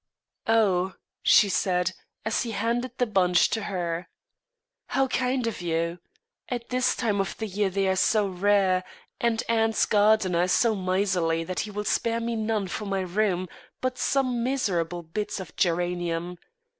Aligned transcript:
"Oh!" 0.47 0.95
she 1.21 1.47
said, 1.47 1.91
as 2.25 2.41
he 2.41 2.53
handed 2.53 2.97
the 2.97 3.05
bunch 3.05 3.51
to 3.51 3.65
her, 3.65 4.09
"how 4.87 5.07
kind 5.09 5.45
of 5.45 5.61
you. 5.61 5.99
At 6.49 6.69
this 6.69 6.95
time 6.95 7.21
of 7.21 7.37
the 7.37 7.45
year 7.45 7.69
they 7.69 7.87
are 7.87 7.95
so 7.95 8.25
rare, 8.27 8.83
and 9.19 9.43
aunt's 9.47 9.85
gardener 9.85 10.41
is 10.41 10.51
so 10.53 10.73
miserly 10.73 11.43
that 11.43 11.59
he 11.59 11.69
will 11.69 11.83
spare 11.85 12.19
me 12.19 12.35
none 12.35 12.67
for 12.67 12.87
my 12.87 13.01
room 13.01 13.47
but 13.79 13.99
some 13.99 14.43
miserable 14.43 15.03
bits 15.03 15.39
of 15.39 15.55
geranium. 15.55 16.39